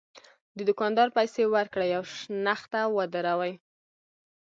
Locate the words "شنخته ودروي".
2.17-3.53